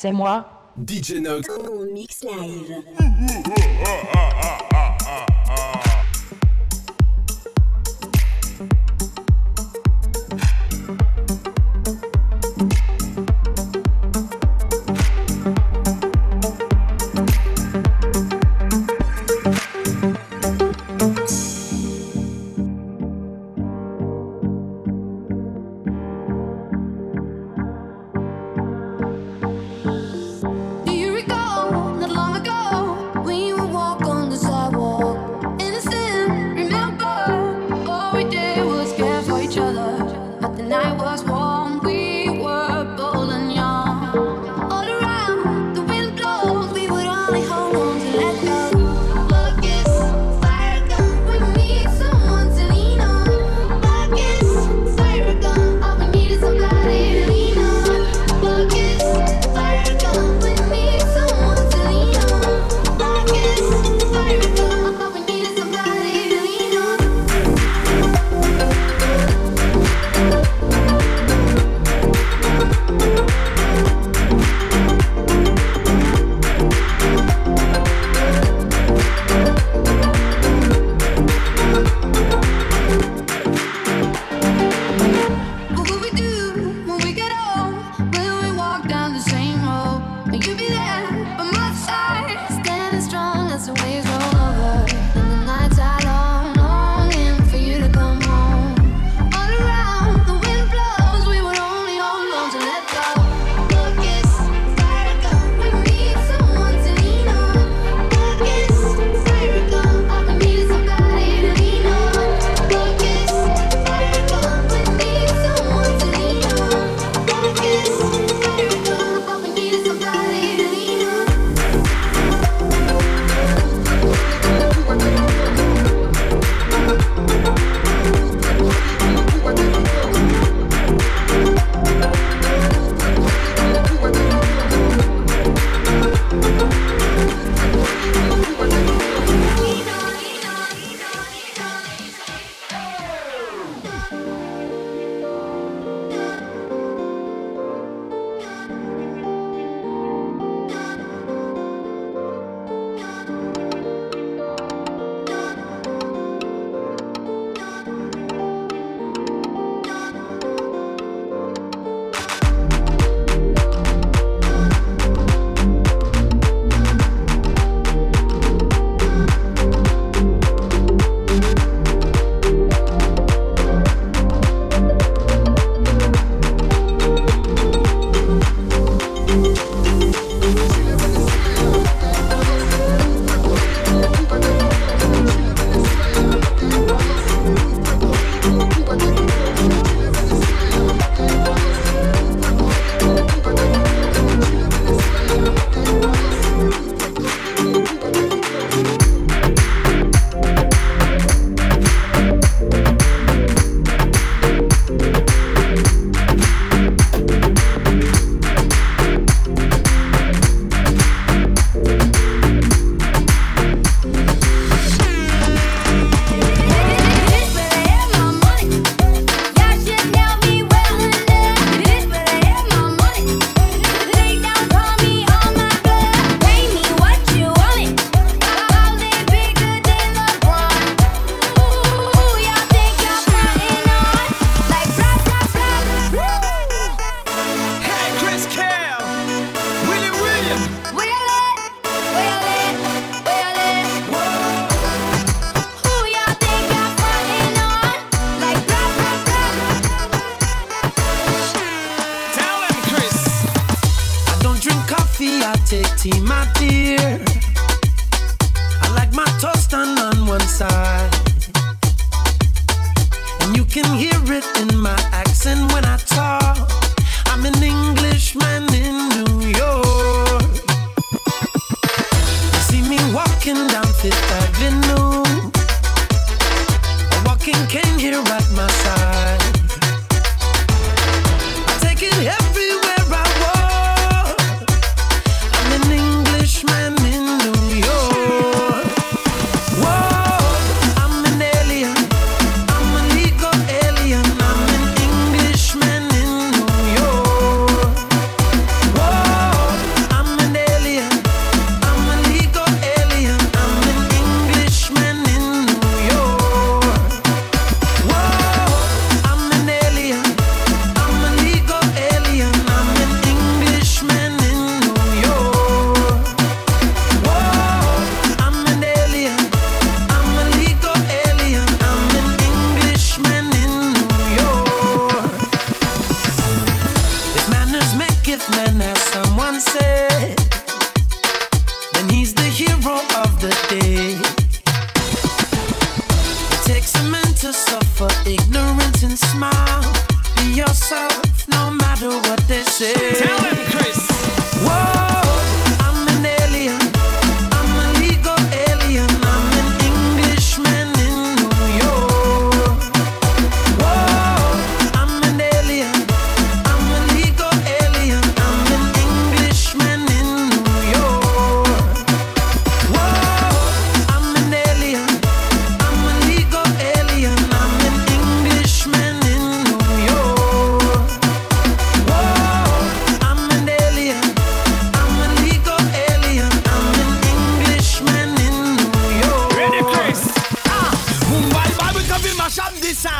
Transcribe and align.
c'est 0.00 0.12
moi. 0.12 0.46
DJ 0.86 1.14
Nox. 1.14 1.48
Mix 1.92 2.22
live. 2.22 2.84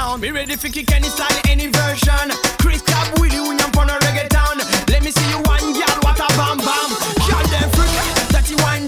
sound. 0.08 0.22
Me 0.22 0.30
ready 0.30 0.56
for 0.56 0.68
kick 0.68 0.90
any 0.92 1.08
style, 1.08 1.40
any 1.48 1.66
version. 1.68 2.26
Chris 2.58 2.82
Cap, 2.82 3.18
Willie 3.18 3.40
William, 3.40 3.70
on 3.78 3.90
a 3.90 3.96
Reggaeton. 4.04 4.56
Let 4.88 5.02
me 5.02 5.10
see 5.10 5.28
you 5.30 5.40
one 5.44 5.72
girl, 5.72 5.98
what 6.02 6.18
a 6.18 6.28
bam 6.36 6.58
bam. 6.58 6.90
Girl, 7.28 7.46
them 7.52 7.68
freak, 7.76 8.00
dirty 8.32 8.54
wine 8.62 8.87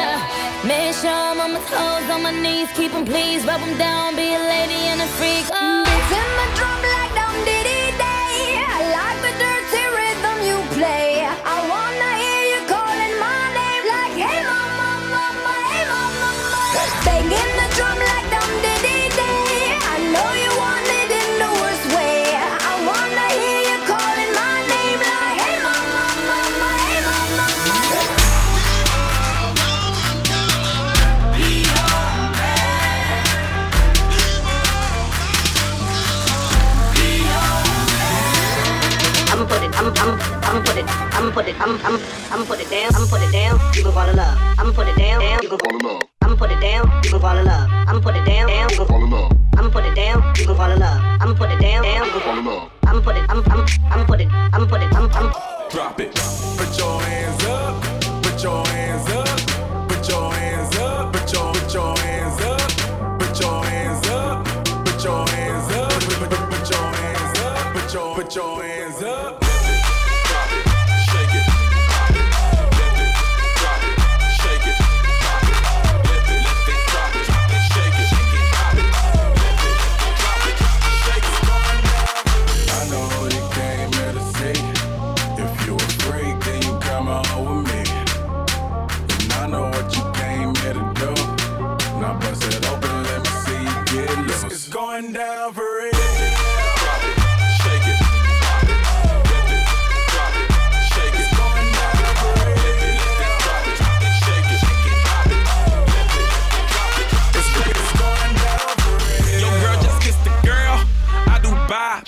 I'm 1.03 1.39
on 1.39 1.53
my 1.53 1.59
toes, 1.61 2.09
on 2.11 2.21
my 2.21 2.31
knees, 2.31 2.69
keep 2.73 2.91
him 2.91 3.05
please, 3.05 3.43
rub 3.45 3.59
him 3.61 3.75
down, 3.77 4.15
be 4.15 4.35
a 4.35 4.39
lady 4.39 4.85
and 4.91 5.01
a 5.01 5.07
freak. 5.07 5.45
Oh. 5.51 5.83
Beats 5.83 6.11
in 6.13 6.29
my 6.37 6.47
drum 6.55 6.81
like 6.93 7.13
dum 7.15 7.45
diddy 7.45 7.60
I'ma 41.31 41.43
put 41.43 41.47
it, 41.47 41.61
I'ma, 41.61 41.79
I'ma, 41.87 41.99
I'ma 42.29 42.43
put 42.43 42.59
it 42.59 42.69
down, 42.69 42.93
I'ma 42.93 43.07
put 43.07 43.21
it 43.21 43.31
down, 43.31 43.57
you 43.73 43.83
gon' 43.83 43.93
fall 43.93 44.09
in 44.09 44.17
love. 44.17 44.37
I'ma 44.59 44.73
put 44.73 44.85
it 44.89 44.97
down, 44.97 45.21
down, 45.21 45.39
you 45.41 45.47
gon' 45.47 45.59
fall 45.59 45.71
in 45.71 45.79
love. 45.79 46.01
I'ma 46.21 46.35
put 46.35 46.51
it 46.51 46.59
down, 46.59 46.91
you 47.05 47.11
gon' 47.11 47.21
fall 47.21 47.37
in 47.37 47.45
love. 47.45 47.69
I'ma 47.87 47.99
put 48.01 48.15
it 48.17 48.25
down, 48.25 48.47
down, 48.49 48.69
you 48.69 48.77
gon' 48.77 48.87
fall 48.87 49.01
in 49.01 49.09
love. 49.09 49.31
I'ma 49.55 49.69
put 49.69 49.85
it 49.85 49.95
down, 49.95 50.33
you 50.35 50.45
gon' 50.45 50.57
fall 50.57 50.71
in 50.71 50.79
love. 50.79 51.01
I'ma 51.21 51.33
put 51.33 51.51
it 51.51 51.61
down, 51.61 51.83
down, 51.83 52.05
you 52.05 52.11
gon' 52.11 52.21
fall 52.21 52.37
in 52.37 52.45
love. 52.45 52.71
I'ma 52.83 52.99
put 52.99 53.15
it, 53.15 53.29
I'ma, 53.29 53.43
I'ma, 53.47 53.65
I'ma 53.91 54.05
put 54.05 54.19
it, 54.19 54.27
I'ma 54.29 54.65
put 54.65 54.81
it, 54.81 54.93
I'ma, 54.93 55.07
I'ma. 55.07 55.31
Drop 55.69 56.01
it. 56.01 56.13
Put 56.57 56.77
your 56.77 56.99
hands 56.99 57.45
up. 57.45 57.81
Put 58.23 58.43
your 58.43 58.67
hands 58.67 59.09
up. 59.11 59.87
Put 59.87 60.09
your 60.09 60.33
hands 60.33 60.77
up. 60.79 61.13
Put 61.13 61.31
your 61.31 61.53
put 61.53 61.73
your 61.73 61.97
hands 61.97 62.41
up. 62.41 63.19
Put 63.19 63.39
your 63.39 63.63
hands 63.63 64.07
up. 64.09 64.45
Put 64.83 65.03
your 65.05 65.27
hands 65.29 65.71
up. 65.71 65.95
Put 65.95 66.69
your 66.69 66.87
hands 66.91 67.39
up. 67.39 67.73
Put 67.73 67.93
your 67.93 68.15
put 68.15 68.35
your 68.35 68.63
hands 68.63 68.80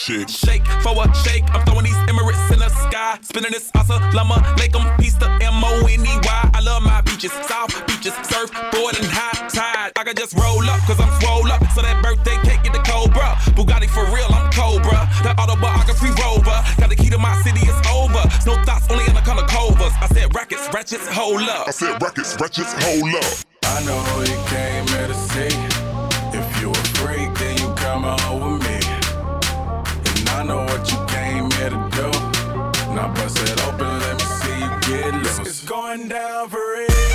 buy. 0.07 0.25
Shake. 0.25 0.29
Shake 0.29 0.65
for 0.81 0.93
a 0.93 1.13
shake. 1.23 1.43
I'm 1.53 1.65
throwing 1.65 1.85
these 1.85 1.95
Emirates 2.07 2.51
in 2.51 2.59
the 2.59 2.69
sky. 2.69 3.17
Spinning 3.21 3.51
this 3.51 3.71
Assalamu 3.71 4.35
alaikum. 4.35 4.97
Peace 4.99 5.15
to 5.15 5.29
M-O-N-E-Y. 5.41 6.49
I 6.53 6.61
love 6.61 6.83
my 6.83 7.01
beaches. 7.01 7.31
South 7.47 7.71
beaches. 7.87 8.13
Surfboard 8.23 8.97
and 8.99 9.07
high 9.07 9.47
tide. 9.49 9.91
I 9.97 10.03
can 10.03 10.15
just 10.15 10.33
roll 10.35 10.63
up 10.69 10.79
cause 10.81 10.99
I'm 10.99 11.11
swole 11.21 11.51
up. 11.51 11.61
So 11.71 11.81
that 11.81 12.01
birthday 12.03 12.37
cake 12.43 12.63
get 12.63 12.73
the 12.73 12.79
Cobra. 12.79 13.35
Bugatti 13.55 13.89
for 13.89 14.05
real, 14.13 14.27
I'm 14.29 14.51
Cobra. 14.51 15.07
That 15.23 15.35
autobiography 15.39 16.11
rover. 16.21 16.57
Got 16.79 16.89
the 16.89 16.95
key 16.95 17.09
to 17.09 17.17
my 17.17 17.35
city, 17.43 17.61
it's 17.63 17.79
over. 17.89 18.23
No 18.45 18.61
thoughts, 18.63 18.89
only 18.91 19.05
in 19.05 19.15
the 19.15 19.21
color 19.21 19.45
covers. 19.47 19.93
I 20.01 20.07
said 20.11 20.33
rackets, 20.35 20.67
ratchets, 20.73 21.07
hold 21.07 21.41
up. 21.43 21.67
I 21.67 21.71
said 21.71 22.01
rackets, 22.01 22.35
ratchets, 22.39 22.73
hold 22.83 23.15
up. 23.15 23.31
I 23.63 23.83
know 23.85 23.99
you 24.19 24.37
came 24.51 24.87
here 24.87 25.07
to 25.07 25.15
see. 25.31 25.53
If 26.35 26.61
you 26.61 26.71
a 26.71 26.83
freak, 26.97 27.33
then 27.35 27.57
you 27.57 27.73
come 27.75 28.05
on 28.05 28.42
Now 33.03 33.13
bust 33.15 33.37
it 33.37 33.67
open, 33.67 33.99
let 33.99 34.17
me 34.17 34.23
see 34.23 34.59
you 34.61 34.69
get 34.79 35.13
loose. 35.13 35.39
It's 35.39 35.63
going 35.65 36.07
down 36.07 36.47
for 36.47 36.55
real. 36.55 37.12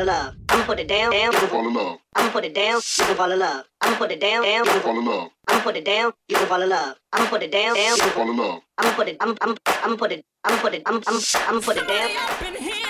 Fall 0.00 0.08
in 0.08 0.24
love. 0.24 0.34
I'ma 0.48 0.64
put 0.64 0.80
it 0.80 0.88
down, 0.88 1.12
down, 1.12 1.32
you 1.32 1.40
gon' 1.40 1.48
Fall 1.48 1.68
in 1.68 1.74
love. 1.74 1.98
I'ma 2.16 2.30
put 2.30 2.44
it 2.44 2.54
down, 2.54 2.80
you 2.98 3.04
gon' 3.06 3.16
fall 3.16 3.32
in 3.32 3.38
love. 3.38 3.64
I'ma 3.80 3.96
put 3.96 4.12
it 4.12 4.20
down, 4.20 4.42
down, 4.42 4.64
you 4.64 4.72
gon' 4.72 4.80
Fall 4.82 4.98
in 4.98 5.04
love. 5.04 5.30
I'ma 5.48 5.60
put 5.60 5.76
it 5.76 5.84
down, 5.84 6.12
you 6.28 6.36
gon' 6.36 6.46
fall 6.46 6.62
in 6.62 6.68
love. 6.68 6.96
I'ma 7.12 7.26
put 7.28 7.42
it 7.42 7.50
down, 7.52 7.74
down, 7.74 7.96
Fall 7.98 8.30
in 8.30 8.36
love. 8.36 8.62
I'ma 8.78 8.92
put 8.94 9.08
it, 9.08 9.16
I'm, 9.20 9.36
I'm, 9.40 9.56
I'ma 9.84 9.96
put 9.96 10.12
it, 10.12 10.24
I'ma 10.44 10.60
put 10.62 10.74
it, 10.74 10.82
I'm, 10.86 11.02
I'm, 11.06 11.20
I'ma 11.48 11.60
put 11.60 11.76
it 11.76 11.86
down. 11.86 12.89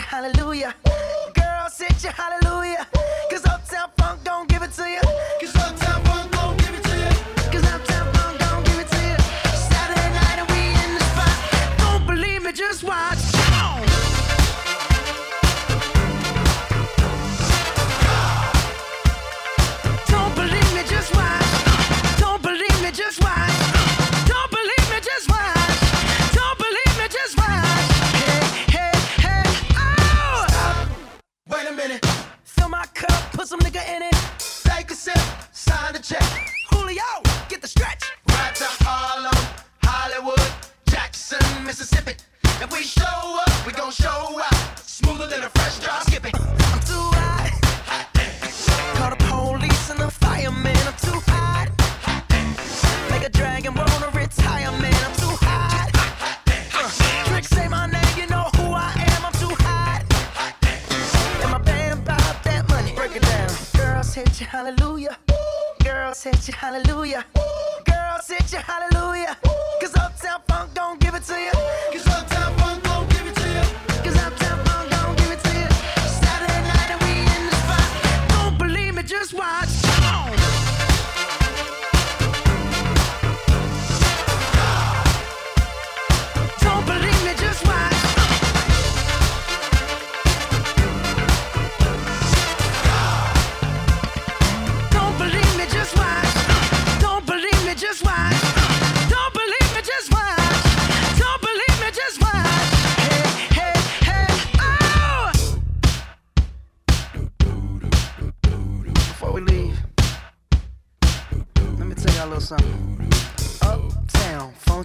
hallelujah. 0.00 0.43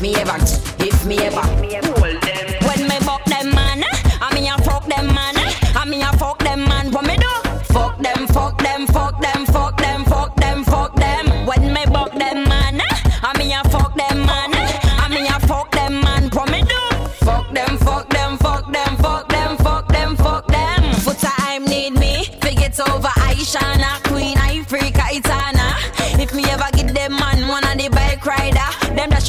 me 0.00 0.14
ever, 0.16 0.36
if 0.78 1.04
me 1.04 1.18
ever. 1.18 1.42
When 2.00 2.19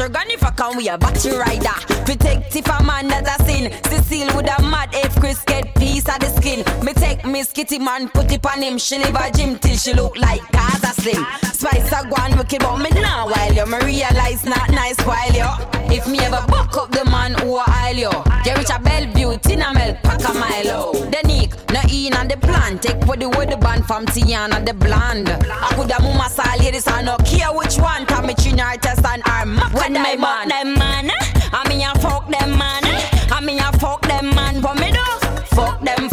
gone 0.10 0.32
if 0.32 0.44
I 0.44 0.52
come 0.52 0.78
we 0.78 0.90
a 0.90 0.98
battery 0.98 1.38
rider. 1.38 1.76
Protect 2.06 2.56
if 2.56 2.68
a 2.68 2.84
man 2.84 3.08
that 3.10 3.28
a 3.28 3.44
sin, 3.44 3.72
Cecile 3.90 4.36
with 4.36 4.50
a 4.50 4.62
mad 4.62 4.91
if 5.04 5.16
Chris 5.20 5.44
get 5.46 5.74
piece 5.76 6.08
of 6.08 6.20
the 6.20 6.30
skin. 6.38 6.64
Me 6.86 6.94
take 6.94 7.26
Miss 7.26 7.52
Kitty 7.52 7.80
man, 7.80 8.10
put 8.10 8.32
it 8.32 8.46
on 8.46 8.62
him, 8.62 8.78
she 8.78 8.98
live 8.98 9.16
a 9.16 9.32
gym 9.32 9.58
till 9.60 9.76
she 9.76 9.94
look 9.94 10.18
like 10.18 10.42
Gaza 10.52 10.94
Slim. 11.02 11.26
Spice 11.54 11.92
a 11.92 12.08
go 12.08 12.16
and 12.20 12.36
wicked, 12.38 12.60
but 12.62 12.78
me 12.78 12.90
now 13.02 13.28
while 13.28 13.54
you, 13.54 13.66
me 13.66 13.78
realize 13.86 14.46
not 14.46 14.70
nice 14.72 15.00
while 15.06 15.34
you. 15.34 15.50
If 15.94 16.08
me 16.08 16.20
ever 16.20 16.44
buck 16.48 16.76
up 16.78 16.92
the 16.92 17.04
man 17.06 17.34
who 17.34 17.58
a 17.58 17.64
aisle 17.68 17.96
you, 17.96 18.12
you 18.46 18.56
reach 18.56 18.70
a 18.70 18.80
Bellevue, 18.80 19.38
Tina 19.40 19.74
Mel, 19.74 19.96
pack 20.04 20.24
a 20.24 20.34
mile. 20.34 20.72
Oh. 20.72 20.94
The 21.12 21.22
Nick, 21.28 21.52
no 21.72 21.82
in 21.92 22.14
on 22.14 22.28
the 22.28 22.38
plan, 22.38 22.80
take 22.80 23.04
for 23.04 23.18
the 23.18 23.30
word 23.30 23.52
the 23.52 23.58
band 23.58 23.86
from 23.86 24.06
Tiana 24.06 24.66
the 24.66 24.74
blonde. 24.74 25.30
I 25.30 25.76
could 25.76 25.92
have 25.92 26.02
mama 26.02 26.30
saw 26.30 26.56
ladies, 26.60 26.88
I 26.88 27.02
no 27.02 27.18
care 27.18 27.52
which 27.54 27.78
one, 27.78 28.06
come 28.06 28.28
me 28.28 28.36
chin 28.36 28.60
artist 28.60 29.06
and 29.06 29.24
mac 29.26 29.74
when 29.74 29.94
me 29.94 30.16
buck 30.16 30.48
them 30.48 30.74
man, 30.76 31.10
eh? 31.10 31.14
I 31.52 31.68
mean 31.68 31.82
I 31.82 31.94
fuck 31.96 32.30
them 32.30 32.58
man, 32.58 32.86
eh? 32.86 33.10
I 33.32 33.42
mean 33.42 33.60
I 33.60 33.72
fuck 33.74 34.02
them 34.04 34.34
man, 34.34 34.61
what 34.61 34.61
me 34.61 34.61
do? 34.61 34.61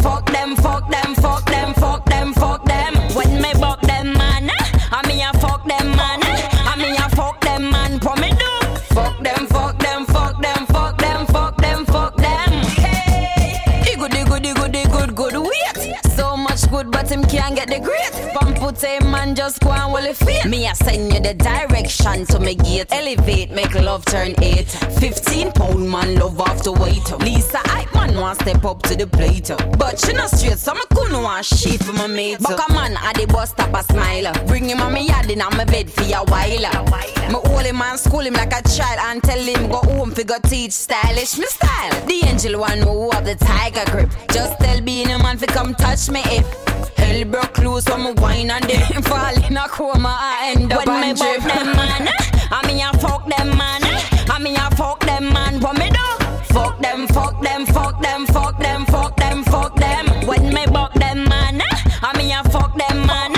Fuck 0.09 0.25
them, 0.33 0.57
fuck 0.57 0.91
them, 0.91 1.15
fuck 1.17 1.45
them, 1.45 1.75
fuck 1.75 2.05
them, 2.07 2.33
fuck 2.33 2.65
them. 2.65 2.95
When 3.15 3.43
me 3.43 3.53
buck 3.61 3.83
them 3.83 4.15
man, 4.15 4.51
I 4.91 5.07
mean 5.07 5.21
I 5.21 5.33
fuck 5.39 5.67
them 5.67 5.91
man, 5.91 6.21
I 6.23 6.75
mean 6.79 6.97
I 6.97 7.09
fuck 7.11 7.39
them 7.43 7.71
man, 7.71 7.99
what 8.01 8.19
me 8.19 8.31
do? 8.31 8.95
Fuck 8.95 9.19
them, 9.23 9.47
fuck 9.47 9.79
them, 9.79 10.07
fuck 10.07 10.41
them, 10.41 10.65
fuck 10.67 10.97
them, 10.97 11.27
fuck 11.27 11.59
them, 11.59 11.85
fuck 11.85 12.17
them. 12.17 12.51
Hey, 12.81 13.61
the 13.85 13.97
good, 13.99 14.13
the 14.13 14.25
good, 14.25 14.43
the 14.45 14.55
good, 14.55 14.73
the 14.73 14.89
good, 14.89 15.15
good. 15.15 15.37
Wait, 15.37 15.95
so 16.17 16.39
much 16.39 16.71
good, 16.71 16.91
but 16.91 17.11
him 17.13 17.23
can't 17.25 17.55
get 17.55 17.69
the 17.69 17.79
great. 17.79 18.33
Pump 18.33 18.57
put 18.57 18.83
a 18.85 19.01
man 19.05 19.35
just 19.35 19.61
go 19.61 19.71
Me 19.99 20.65
I 20.69 20.75
send 20.75 21.13
you 21.13 21.19
the 21.19 21.35
direction 21.35 22.25
to 22.27 22.39
me 22.39 22.55
gate. 22.55 22.87
Elevate, 22.93 23.51
make 23.51 23.75
love 23.75 24.05
turn 24.05 24.33
eight. 24.41 24.69
Fifteen 25.01 25.51
pound 25.51 25.91
man 25.91 26.15
love 26.15 26.41
off 26.41 26.63
to 26.63 26.73
wait. 26.73 27.11
Lisa 27.19 27.59
I 27.65 27.85
man 27.93 28.15
want 28.15 28.41
step 28.41 28.65
up 28.65 28.81
to 28.85 28.95
the 28.95 29.09
plate. 29.09 29.51
But 29.77 29.99
she 29.99 30.13
not 30.13 30.31
straight, 30.31 30.59
so 30.59 30.75
me 30.75 30.83
couldn't 30.95 31.21
want 31.21 31.45
she 31.45 31.77
for 31.79 31.93
my 31.95 32.07
mate. 32.07 32.39
But 32.41 32.61
a 32.71 32.73
man 32.73 32.97
at 32.97 33.17
the 33.17 33.27
bus 33.27 33.51
stop 33.51 33.75
a 33.75 33.83
smile. 33.83 34.33
Bring 34.47 34.69
him 34.69 34.81
on 34.81 34.93
me 34.93 35.09
yard 35.09 35.33
in 35.33 35.43
on 35.43 35.57
my 35.57 35.65
bed 35.65 35.91
for 35.91 36.05
a 36.05 36.25
while. 36.31 36.49
Me 37.29 37.35
hold 37.35 37.67
him 37.67 37.83
and 37.83 37.99
school 37.99 38.21
him 38.21 38.35
like 38.35 38.53
a 38.53 38.63
child 38.69 39.01
and 39.03 39.21
tell 39.21 39.41
him 39.41 39.69
go 39.69 39.79
home 39.79 40.13
fi 40.13 40.23
go 40.23 40.39
teach 40.47 40.73
stylish 40.73 41.39
me 41.39 41.47
style. 41.47 42.07
The 42.07 42.23
angel 42.25 42.61
one 42.61 42.79
who 42.79 43.11
have 43.11 43.25
the 43.25 43.35
tiger 43.35 43.85
grip. 43.91 44.11
Just 44.31 44.61
tell 44.61 44.81
being 44.81 45.11
a 45.11 45.19
man 45.19 45.39
fi 45.39 45.47
come 45.47 45.75
touch 45.75 46.09
me 46.09 46.23
if. 46.27 46.69
Hell 46.99 47.25
broke 47.25 47.59
loose 47.59 47.89
when 47.89 48.05
me 48.05 48.13
wine 48.21 48.51
and 48.51 48.65
then 48.65 49.03
fall 49.09 49.35
in 49.45 49.57
a 49.57 49.69
coma 49.93 50.17
I 50.21 50.53
end 50.53 50.73
up 50.73 50.87
when 50.87 51.01
me 51.01 51.13
buck 51.15 51.39
them 51.39 51.67
man. 51.77 52.09
I 52.51 52.67
mean 52.67 52.81
I 52.83 52.93
fuck 52.99 53.25
them 53.29 53.49
man. 53.57 53.83
I 54.31 54.39
mean 54.41 54.57
I 54.57 54.69
fuck 54.71 55.01
them 55.01 55.33
man. 55.33 55.61
What 55.61 55.79
me 55.79 55.91
do? 55.91 56.07
Fuck 56.55 56.81
them, 56.81 57.07
fuck 57.09 57.41
them, 57.43 57.67
fuck 57.67 58.01
them, 58.03 58.27
fuck 58.27 58.59
them, 58.59 58.85
fuck 58.87 59.17
them, 59.17 59.45
fuck 59.45 59.77
them. 59.77 60.07
When 60.27 60.53
me 60.53 60.67
buck 60.67 60.93
them 60.95 61.25
man. 61.25 61.63
I 62.03 62.17
mean 62.17 62.33
I 62.33 62.43
fuck 62.43 62.77
them 62.77 63.07
man. 63.07 63.38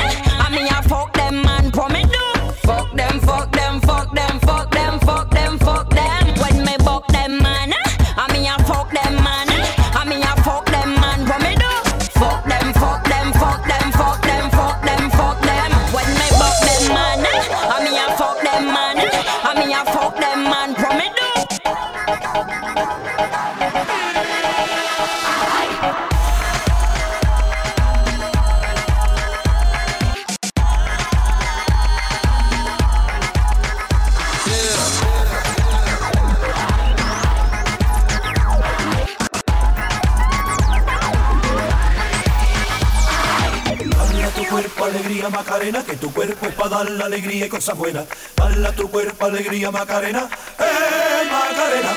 Macarena, 45.70 45.84
que 45.84 45.96
tu 45.96 46.12
cuerpo 46.12 46.46
es 46.46 46.54
para 46.54 46.68
dar 46.70 46.90
la 46.90 47.04
alegría 47.04 47.46
y 47.46 47.48
cosas 47.48 47.76
buenas. 47.76 48.04
Bala 48.36 48.72
tu 48.72 48.90
cuerpo 48.90 49.26
alegría 49.26 49.70
Macarena, 49.70 50.28
eh 50.58 51.28
Macarena. 51.30 51.90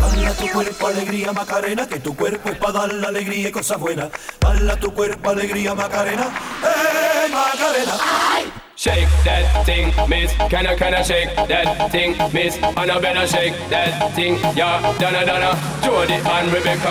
Bala 0.00 0.34
tu 0.34 0.48
cuerpo 0.48 0.86
alegría 0.88 1.32
Macarena, 1.32 1.86
que 1.86 2.00
tu 2.00 2.16
cuerpo 2.16 2.50
es 2.50 2.58
para 2.58 2.72
dar 2.72 2.92
la 2.94 3.08
alegría 3.08 3.48
y 3.48 3.52
cosas 3.52 3.78
buenas. 3.78 4.10
Bala 4.40 4.76
tu 4.76 4.92
cuerpo 4.92 5.30
alegría 5.30 5.74
Macarena, 5.74 6.26
eh 6.64 7.28
Macarena. 7.30 8.51
shake 8.82 9.06
that 9.22 9.64
thing, 9.64 9.94
miss. 10.10 10.32
Can 10.50 10.66
I, 10.66 10.74
can 10.74 10.92
I 10.92 11.02
shake 11.02 11.30
that 11.36 11.92
thing, 11.92 12.18
miss? 12.34 12.56
And 12.58 12.90
I 12.90 12.98
better 12.98 13.26
shake 13.28 13.54
that 13.70 14.10
thing, 14.14 14.34
yeah. 14.58 14.82
Donna, 14.98 15.24
Donna, 15.24 15.54
Jody 15.86 16.18
and 16.18 16.46
Rebecca. 16.50 16.90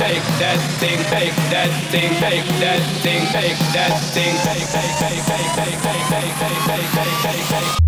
Shake 0.00 0.24
that 0.40 0.56
thing, 0.80 0.96
shake 1.12 1.36
that 1.52 1.68
thing, 1.92 2.08
shake 2.16 2.48
that 2.64 2.80
thing, 3.04 3.20
shake 3.36 3.60
that 3.76 3.92
thing, 4.16 4.32
shake, 4.40 4.64
shake, 4.64 4.96
shake, 4.96 5.28
shake, 5.28 5.44
shake, 5.44 5.76
shake, 5.76 6.32
shake, 6.32 6.88
shake, 6.88 7.20
shake, 7.20 7.44
shake. 7.52 7.83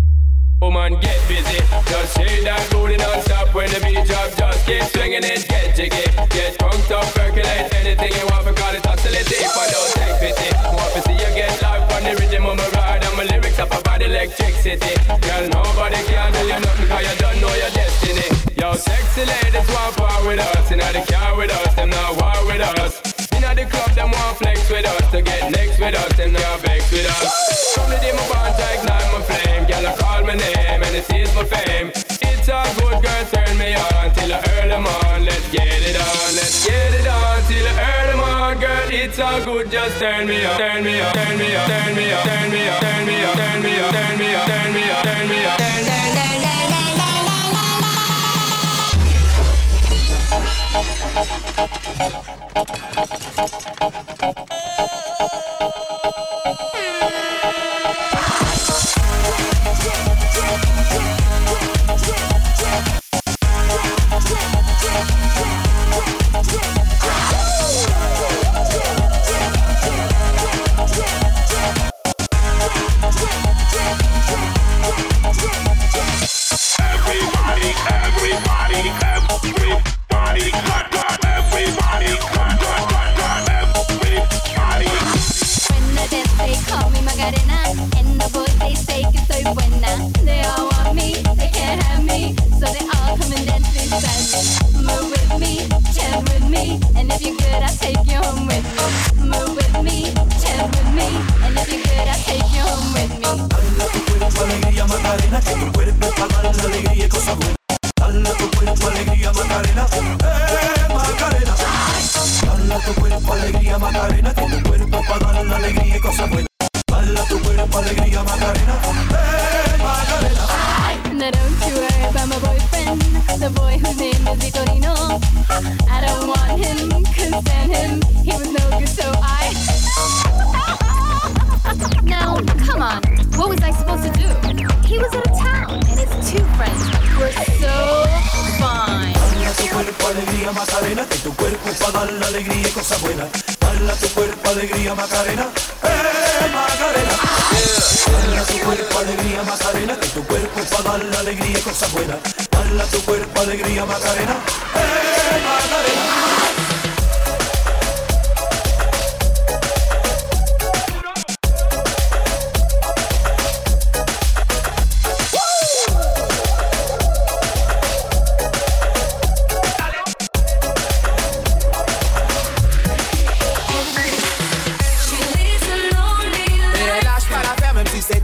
with 20.37 20.55
us, 20.55 20.71
inna 20.71 20.93
the 20.93 21.01
car 21.11 21.35
with 21.35 21.51
us, 21.51 21.73
them 21.75 21.89
not 21.89 22.21
war 22.21 22.45
with 22.45 22.61
us. 22.61 23.01
Inna 23.33 23.55
the 23.55 23.65
club, 23.65 23.89
them 23.97 24.11
want 24.11 24.37
flex 24.37 24.69
with 24.69 24.85
us, 24.85 25.11
to 25.11 25.21
get 25.21 25.51
next 25.51 25.79
with 25.79 25.95
us, 25.95 26.13
them 26.13 26.33
not 26.33 26.59
vex 26.61 26.91
with 26.91 27.09
us. 27.09 27.77
Only 27.77 27.97
them 27.97 28.17
want 28.29 28.53
to 28.53 28.65
ignite 28.77 29.09
my 29.13 29.21
flame, 29.25 29.65
girl 29.65 29.87
I 29.87 29.93
call 29.97 30.21
my 30.25 30.35
name 30.35 30.81
and 30.85 30.93
it 30.95 31.09
is 31.09 31.33
my 31.33 31.43
fame. 31.43 31.89
It's 32.21 32.47
a 32.49 32.61
good, 32.77 33.01
girl, 33.01 33.23
turn 33.33 33.57
me 33.57 33.73
on 33.73 34.13
till 34.13 34.33
I 34.33 34.37
earn 34.61 34.69
them 34.69 34.85
on. 34.85 35.25
Let's 35.25 35.47
get 35.49 35.65
it 35.65 35.97
on, 35.97 36.29
let's 36.37 36.65
get 36.65 36.93
it 36.93 37.07
on 37.07 37.41
till 37.49 37.65
I 37.65 37.73
earn 37.73 38.07
them 38.13 38.21
on, 38.21 38.59
girl. 38.59 38.87
It's 38.93 39.19
all 39.19 39.41
good, 39.43 39.71
just 39.71 39.97
turn 39.97 40.27
me 40.27 40.45
on, 40.45 40.57
turn 40.57 40.83
me 40.83 41.01
on, 41.01 41.13
turn 41.13 41.37
me 41.37 41.55
on, 41.55 41.65
turn 41.65 41.95
me 41.97 42.13
on, 42.13 42.21
turn 42.29 42.51
me 42.53 42.61
on, 42.69 42.77
turn 42.77 43.05
me 43.09 43.15
on, 43.25 43.33
turn 43.33 43.61
me 43.65 43.73
on, 43.81 43.89
turn 43.89 44.17
me 44.21 44.35
on, 44.37 44.45
turn 44.45 44.73
me 44.73 44.85
on, 44.85 45.01
turn 45.01 45.29
me 45.29 45.45
on, 45.49 45.57
turn 45.57 45.69
me 45.73 45.85
on. 46.61 46.66
Thank 51.17 51.47
you. 54.37 54.46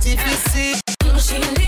artificielle. 0.05 1.62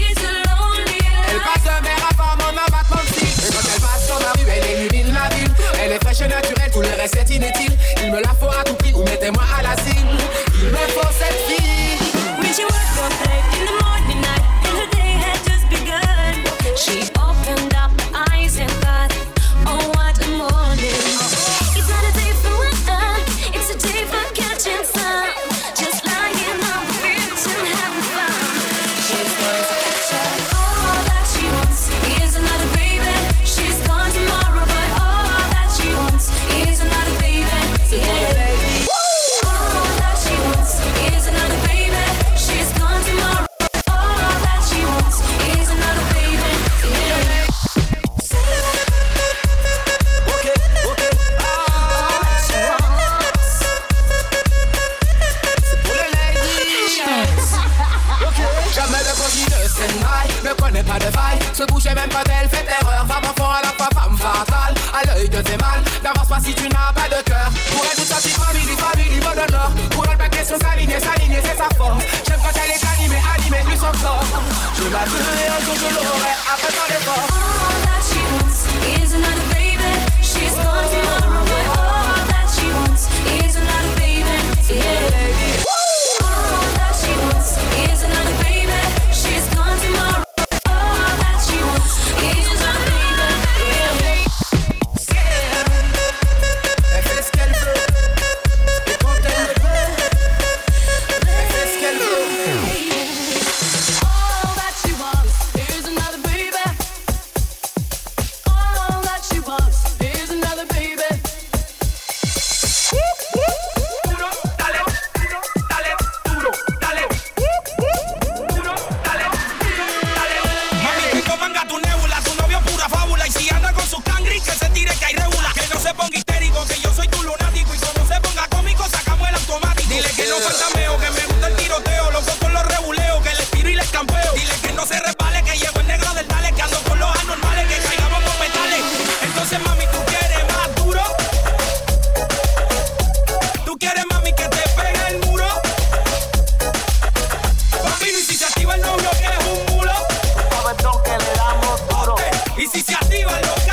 y 152.66 152.68
si 152.68 152.82
se 152.82 152.96
activan 152.96 153.65